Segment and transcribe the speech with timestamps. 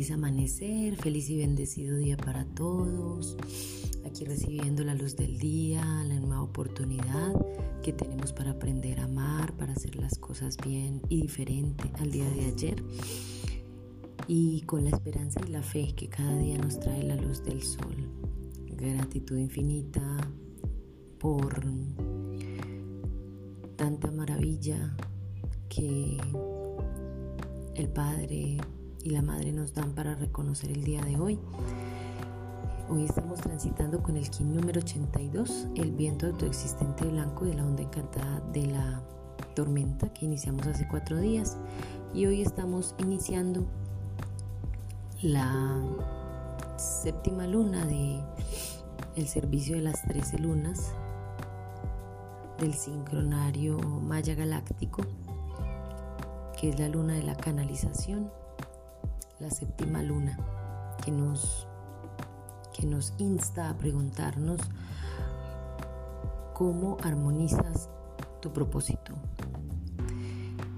[0.00, 3.36] Feliz amanecer, feliz y bendecido día para todos.
[4.06, 7.34] Aquí recibiendo la luz del día, la nueva oportunidad
[7.82, 12.24] que tenemos para aprender a amar, para hacer las cosas bien y diferente al día
[12.30, 12.82] de ayer.
[14.26, 17.62] Y con la esperanza y la fe que cada día nos trae la luz del
[17.62, 18.08] sol.
[18.68, 20.16] Gratitud infinita
[21.18, 21.62] por
[23.76, 24.96] tanta maravilla
[25.68, 26.16] que
[27.74, 28.56] el Padre
[29.02, 31.38] y la Madre nos dan para reconocer el día de hoy.
[32.88, 37.82] Hoy estamos transitando con el kin número 82, el viento autoexistente blanco de la onda
[37.82, 39.02] encantada de la
[39.54, 41.56] tormenta que iniciamos hace cuatro días
[42.14, 43.64] y hoy estamos iniciando
[45.22, 45.82] la
[46.76, 48.22] séptima luna de
[49.26, 50.92] servicio de las 13 lunas
[52.58, 55.02] del sincronario maya galáctico
[56.58, 58.30] que es la luna de la canalización
[59.40, 60.36] la séptima luna,
[61.04, 61.66] que nos,
[62.76, 64.60] que nos insta a preguntarnos
[66.54, 67.88] cómo armonizas
[68.40, 69.14] tu propósito.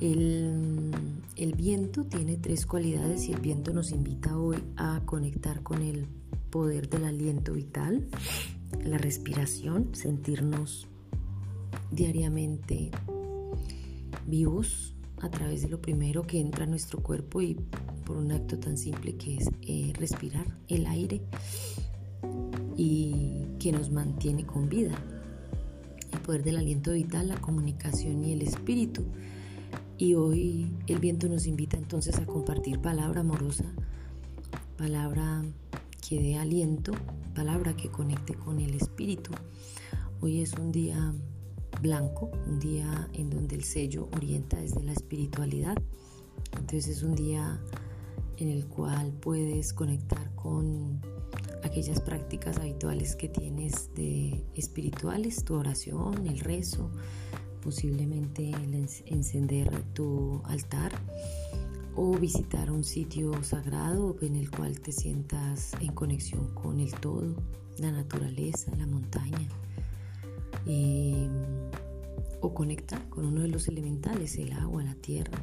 [0.00, 0.92] El,
[1.36, 6.06] el, viento tiene tres cualidades y el viento nos invita hoy a conectar con el
[6.50, 8.06] poder del aliento vital,
[8.84, 10.88] la respiración, sentirnos
[11.90, 12.90] diariamente
[14.26, 14.93] vivos
[15.24, 17.54] a través de lo primero que entra a nuestro cuerpo y
[18.04, 21.22] por un acto tan simple que es eh, respirar el aire
[22.76, 24.94] y que nos mantiene con vida.
[26.12, 29.04] El poder del aliento vital, la comunicación y el espíritu.
[29.96, 33.64] Y hoy el viento nos invita entonces a compartir palabra amorosa,
[34.76, 35.42] palabra
[36.06, 36.92] que dé aliento,
[37.34, 39.30] palabra que conecte con el espíritu.
[40.20, 41.14] Hoy es un día
[41.80, 45.76] blanco, un día en donde el sello orienta desde la espiritualidad.
[46.52, 47.60] Entonces es un día
[48.36, 51.00] en el cual puedes conectar con
[51.62, 56.90] aquellas prácticas habituales que tienes de espirituales, tu oración, el rezo,
[57.62, 58.52] posiblemente
[59.06, 60.92] encender tu altar
[61.96, 67.34] o visitar un sitio sagrado en el cual te sientas en conexión con el todo,
[67.78, 69.48] la naturaleza, la montaña,
[70.66, 71.30] em,
[72.40, 75.38] o conectar con uno de los elementales, el agua, la tierra,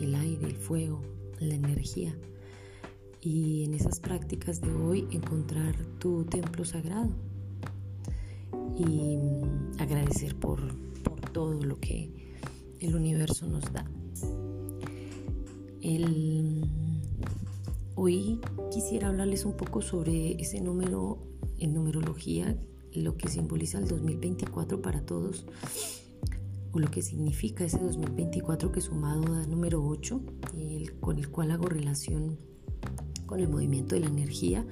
[0.00, 1.00] el aire, el fuego,
[1.40, 2.14] la energía
[3.24, 7.10] y en esas prácticas de hoy encontrar tu templo sagrado
[8.76, 9.18] y
[9.78, 10.60] agradecer por,
[11.02, 12.10] por todo lo que
[12.80, 13.90] el universo nos da.
[15.80, 16.68] El,
[17.94, 18.40] hoy
[18.70, 21.18] quisiera hablarles un poco sobre ese número
[21.58, 22.58] en numerología,
[22.94, 25.46] lo que simboliza el 2024 para todos
[26.72, 30.20] o lo que significa ese 2024 que sumado da número 8,
[31.00, 32.36] con el cual hago relación
[33.26, 34.66] con el movimiento de la energía.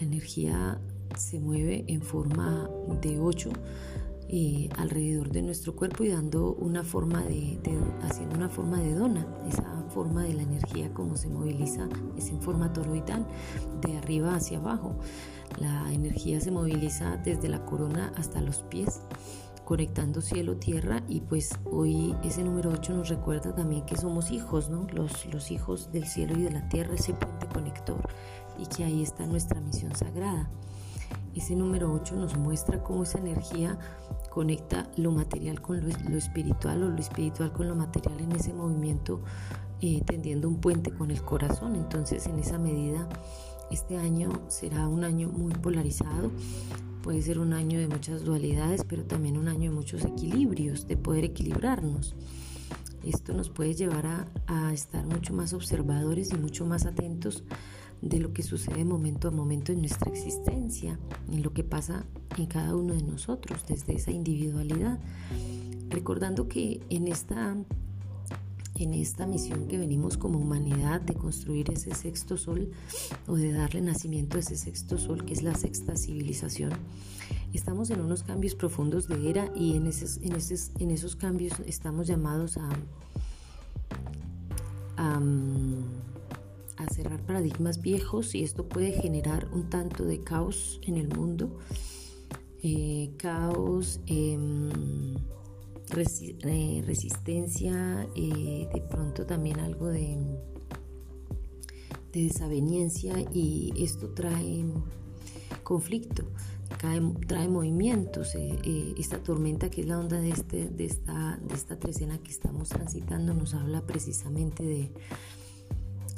[0.00, 0.80] La energía
[1.18, 3.50] se mueve en forma de 8
[4.28, 7.58] eh, alrededor de nuestro cuerpo y dando una forma de,
[8.02, 9.26] haciendo una forma de dona.
[9.48, 13.26] Esa forma de la energía como se moviliza es en forma toroidal,
[13.80, 14.96] de arriba hacia abajo.
[15.58, 19.00] La energía se moviliza desde la corona hasta los pies
[19.64, 24.86] conectando cielo-tierra y pues hoy ese número 8 nos recuerda también que somos hijos, ¿no?
[24.92, 28.00] Los, los hijos del cielo y de la tierra, ese puente conector
[28.58, 30.50] y que ahí está nuestra misión sagrada.
[31.34, 33.78] Ese número 8 nos muestra cómo esa energía
[34.28, 39.22] conecta lo material con lo, espiritual o lo espiritual con lo material en ese movimiento,
[39.82, 41.76] eh, tendiendo un puente con el corazón.
[41.76, 43.08] Entonces, en esa medida,
[43.70, 46.30] este año será un año muy polarizado,
[47.02, 50.96] Puede ser un año de muchas dualidades, pero también un año de muchos equilibrios, de
[50.96, 52.14] poder equilibrarnos.
[53.02, 57.42] Esto nos puede llevar a, estar mucho más observadores y mucho más atentos
[58.00, 62.06] de lo que sucede momento a momento en nuestra existencia, en lo que pasa
[62.38, 65.00] en cada uno de nosotros, desde esa individualidad.
[65.90, 67.56] Recordando que en esta
[68.82, 72.70] en esta misión que venimos como humanidad de construir ese sexto sol
[73.28, 76.72] o de darle nacimiento a ese sexto sol que es la sexta civilización.
[77.52, 81.52] Estamos en unos cambios profundos de era y en esos, en esos, en esos cambios
[81.66, 82.68] estamos llamados a,
[84.96, 85.20] a,
[86.92, 91.58] cerrar paradigmas viejos y esto puede generar un tanto de caos en el mundo.
[92.62, 94.00] Eh, caos.
[94.06, 94.38] Eh,
[95.94, 100.16] eh, resistencia, eh, de pronto también algo de,
[102.12, 104.64] de desaveniencia y esto trae
[105.62, 106.24] conflicto,
[107.26, 108.34] trae, movimientos.
[108.34, 112.30] Eh, esta tormenta que es la onda de, este, de, esta, de esta trecena que
[112.30, 114.90] estamos transitando nos habla precisamente de,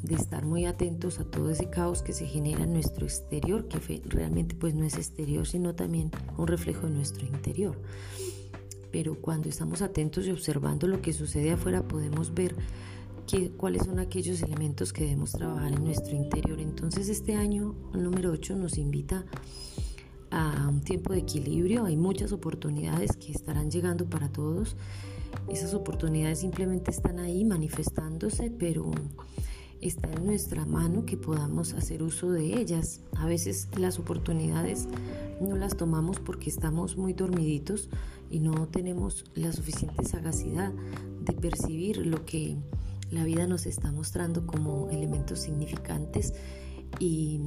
[0.05, 4.03] de estar muy atentos a todo ese caos que se genera en nuestro exterior, que
[4.05, 7.76] realmente pues no es exterior, sino también un reflejo de nuestro interior.
[8.94, 12.55] Pero cuando estamos atentos y observando lo que sucede afuera, podemos ver
[13.26, 16.61] que, cuáles son aquellos elementos que debemos trabajar en nuestro interior.
[16.61, 19.25] Entonces este año, número 8, nos invita
[20.31, 21.87] a un tiempo de equilibrio.
[21.87, 24.76] Hay muchas oportunidades que estarán llegando para todos.
[25.49, 28.93] Esas oportunidades simplemente están ahí manifestándose, pero
[29.81, 33.00] está en nuestra mano que podamos hacer uso de ellas.
[33.17, 34.87] A veces las oportunidades
[35.40, 37.88] no las tomamos porque estamos muy dormiditos
[38.35, 40.73] y no tenemos la suficiente sagacidad
[41.21, 42.57] de percibir lo que
[43.13, 46.35] la vida nos está mostrando como elementos significantes
[46.99, 47.41] y,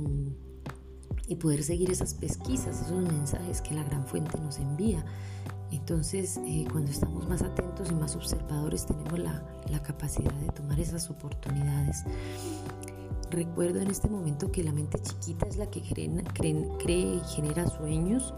[1.27, 5.03] y poder seguir esas pesquisas, esos mensajes que la gran fuente nos envía.
[5.71, 9.43] Entonces, eh, cuando estamos más atentos y más observadores, tenemos la,
[9.83, 12.03] capacidad de tomar esas oportunidades.
[13.29, 18.33] Recuerdo en este momento que la mente chiquita es la que cree, y genera sueños.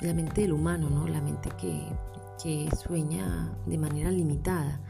[0.00, 1.06] La mente del humano, ¿no?
[1.06, 4.80] La mente que, sueña de manera limitada.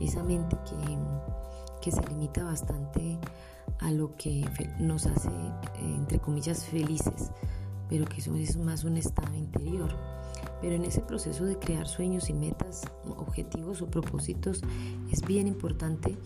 [0.00, 0.98] Esa mente que,
[1.82, 3.18] que se limita bastante
[3.80, 4.44] a lo que
[4.78, 7.30] nos hace, eh, entre comillas, felices
[7.88, 9.90] pero que eso es más un estado interior.
[10.60, 14.62] Pero en ese proceso de crear sueños y metas, objetivos o propósitos,
[15.10, 16.16] es bien importante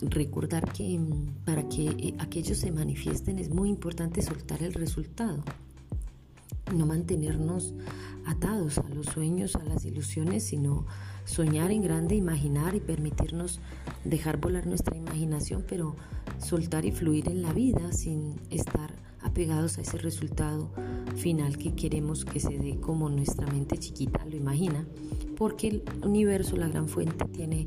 [0.00, 5.42] recordar que mm, para que eh, aquellos se manifiesten es muy importante soltar el resultado,
[6.74, 7.74] no mantenernos
[8.24, 10.86] atados a los sueños, a las ilusiones, sino
[11.24, 13.60] soñar en grande, imaginar y permitirnos
[14.04, 15.96] dejar volar nuestra imaginación, pero
[16.38, 20.70] soltar y fluir en la vida sin estar apegados a ese resultado
[21.16, 24.86] final que queremos que se dé como nuestra mente chiquita lo imagina,
[25.36, 27.66] porque el universo, la gran fuente, tiene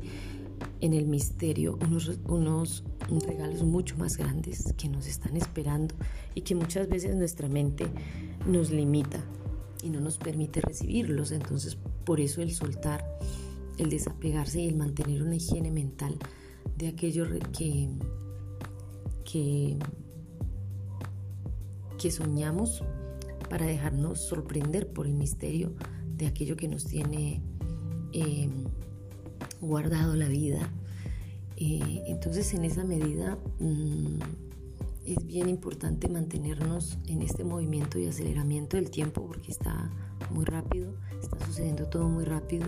[0.82, 2.84] en el misterio unos, unos
[3.24, 5.94] regalos mucho más grandes que nos están esperando
[6.34, 7.86] y que muchas veces nuestra mente
[8.46, 9.24] nos limita
[9.82, 11.30] y no nos permite recibirlos.
[11.30, 13.04] Entonces, por eso el soltar,
[13.78, 16.18] el desapegarse y el mantener una higiene mental
[16.76, 17.26] de aquello
[17.56, 17.88] que,
[21.96, 22.82] que soñamos
[23.48, 25.74] para dejarnos sorprender por el misterio
[26.16, 27.40] de aquello que nos tiene
[28.12, 28.50] eh,
[29.62, 30.68] guardado la vida.
[31.56, 34.18] Entonces en esa medida mm,
[35.06, 39.90] es bien importante mantenernos en este movimiento y aceleramiento del tiempo porque está
[40.30, 40.92] muy rápido,
[41.22, 42.66] está sucediendo todo muy rápido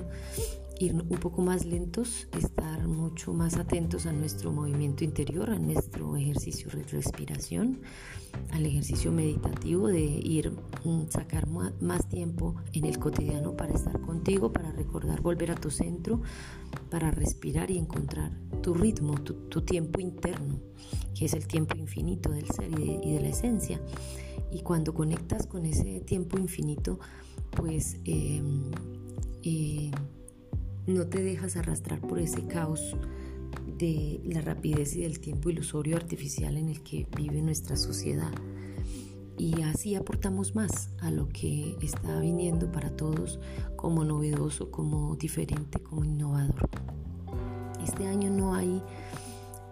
[0.79, 6.17] ir un poco más lentos, estar mucho más atentos a nuestro movimiento interior, a nuestro
[6.17, 7.81] ejercicio de respiración,
[8.51, 10.53] al ejercicio meditativo de ir
[10.85, 15.71] mm, sacar más tiempo en el cotidiano para estar contigo, para recordar volver a tu
[15.71, 16.21] centro,
[16.91, 18.33] para respirar y encontrar
[18.63, 20.59] tu ritmo, tu, tiempo interno,
[21.15, 23.81] que es el tiempo infinito del ser y de, la esencia.
[24.51, 26.99] Y cuando conectas con ese tiempo infinito,
[27.51, 28.43] pues eh,
[29.43, 29.91] eh,
[30.87, 32.97] no te dejas arrastrar por ese caos
[33.79, 38.33] de la rapidez y del tiempo ilusorio artificial en el que vive nuestra sociedad.
[39.37, 43.41] Y así aportamos más a lo que está viniendo para todos
[43.75, 46.69] como novedoso, como diferente, como innovador.
[47.83, 48.81] Este año no hay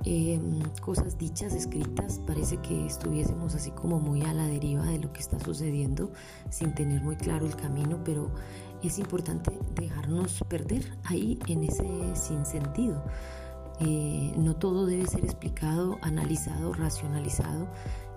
[0.04, 5.12] em, cosas dichas, escritas, parece que estuviésemos así como muy a la deriva de lo
[5.12, 6.10] que está sucediendo
[6.50, 8.30] sin tener muy claro el camino, pero
[8.82, 13.02] es importante dejarnos perder ahí en ese sinsentido.
[13.80, 17.68] Eh, no todo debe ser explicado, analizado, racionalizado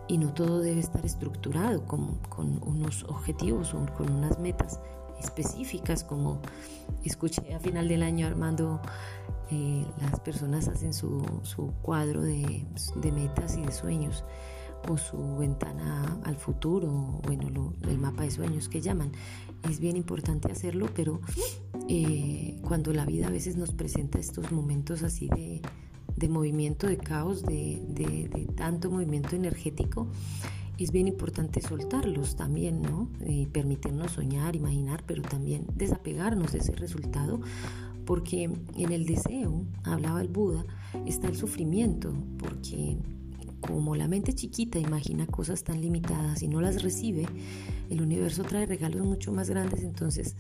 [0.08, 4.80] y no todo debe estar estructurado con, unos objetivos o con unas metas
[5.20, 6.40] específicas como
[7.04, 8.82] escuché a final del año Armando
[9.52, 11.24] eh, las personas hacen su,
[11.82, 12.66] cuadro de,
[13.14, 14.24] metas y de sueños
[14.90, 19.12] o su ventana al futuro, bueno, el mapa de sueños que llaman
[19.70, 21.22] es bien importante hacerlo, pero
[21.90, 27.44] eh, cuando la vida a veces nos presenta estos momentos así de, movimiento, de caos,
[27.44, 30.08] de, tanto movimiento energético,
[30.78, 33.10] es bien importante soltarlos también, ¿no?
[33.26, 37.40] Y permitirnos soñar, imaginar, pero también desapegarnos de ese resultado,
[38.06, 40.66] porque en el deseo, hablaba el Buda,
[41.06, 42.98] está el sufrimiento, porque
[43.62, 47.26] como la mente chiquita imagina cosas tan limitadas y no las recibe,
[47.90, 50.36] el universo trae regalos mucho más grandes, entonces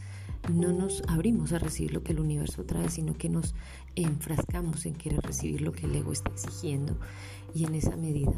[0.53, 3.55] no nos abrimos a recibir lo que el universo trae, sino que nos
[3.95, 6.97] enfrascamos en querer recibir lo que el ego está exigiendo.
[7.53, 8.33] Y en esa medida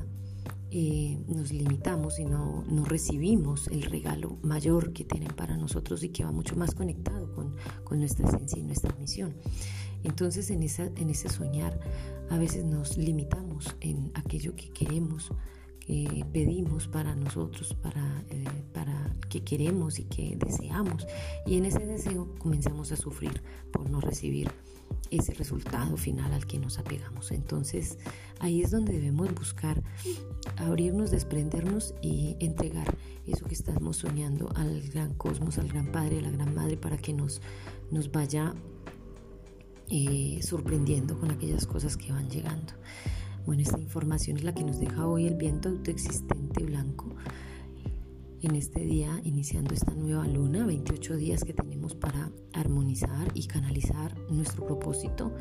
[0.70, 6.10] eh, nos limitamos y no, no, recibimos el regalo mayor que tienen para nosotros y
[6.10, 9.36] que va mucho más conectado con, con nuestra esencia y nuestra misión.
[10.04, 11.80] Entonces en, esa, en ese soñar
[12.30, 15.32] a veces nos limitamos en aquello que queremos,
[15.88, 21.08] que pedimos para nosotros, para, eh, para que queremos y que deseamos.
[21.46, 23.42] Y en ese deseo comenzamos a sufrir
[23.72, 24.52] por no recibir
[25.12, 27.32] ese resultado final al que nos apegamos.
[27.32, 27.98] Entonces
[28.40, 29.82] ahí es donde debemos buscar
[30.58, 36.22] abrirnos, desprendernos y entregar eso que estamos soñando al gran cosmos, al gran Padre, a
[36.24, 37.42] la gran Madre, para que nos,
[37.92, 38.54] nos vaya
[39.90, 42.74] eh, sorprendiendo con aquellas cosas que van llegando.
[43.48, 47.16] Bueno, esta información es la que nos deja hoy el viento autoexistente blanco
[48.42, 54.20] en este día, iniciando esta nueva luna, 28 días que tenemos para armonizar y canalizar
[54.30, 55.34] nuestro propósito.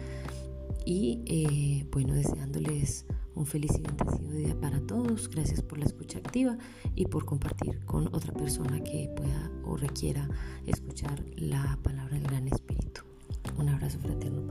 [0.85, 5.29] Y eh, bueno, deseándoles un feliz y bendecido día para todos.
[5.29, 6.57] Gracias por la escucha activa
[6.95, 10.29] y por compartir con otra persona que pueda o requiera
[10.65, 13.01] escuchar la palabra del Gran Espíritu.
[13.59, 14.47] Un abrazo fraterno